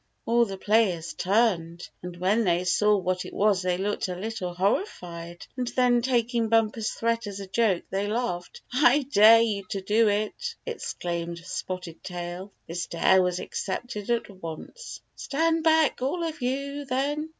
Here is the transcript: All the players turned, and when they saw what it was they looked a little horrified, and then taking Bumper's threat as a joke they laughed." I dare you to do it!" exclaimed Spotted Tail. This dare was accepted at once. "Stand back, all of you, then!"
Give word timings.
All 0.25 0.45
the 0.45 0.57
players 0.57 1.13
turned, 1.13 1.87
and 2.01 2.17
when 2.17 2.43
they 2.43 2.63
saw 2.63 2.97
what 2.97 3.23
it 3.23 3.35
was 3.35 3.61
they 3.61 3.77
looked 3.77 4.07
a 4.07 4.15
little 4.15 4.51
horrified, 4.55 5.45
and 5.55 5.67
then 5.67 6.01
taking 6.01 6.49
Bumper's 6.49 6.89
threat 6.89 7.27
as 7.27 7.39
a 7.39 7.45
joke 7.45 7.83
they 7.91 8.07
laughed." 8.07 8.61
I 8.73 9.03
dare 9.11 9.41
you 9.41 9.63
to 9.69 9.81
do 9.81 10.07
it!" 10.09 10.55
exclaimed 10.65 11.37
Spotted 11.45 12.03
Tail. 12.03 12.51
This 12.67 12.87
dare 12.87 13.21
was 13.21 13.39
accepted 13.39 14.09
at 14.09 14.27
once. 14.27 15.01
"Stand 15.15 15.63
back, 15.63 16.01
all 16.01 16.23
of 16.23 16.41
you, 16.41 16.83
then!" 16.85 17.29